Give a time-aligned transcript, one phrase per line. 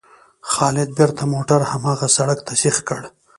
[0.51, 3.01] خالد بېرته موټر هماغه سړک ته سیخ کړ.